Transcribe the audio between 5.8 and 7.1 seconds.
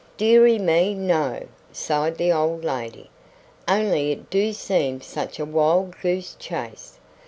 goose chase.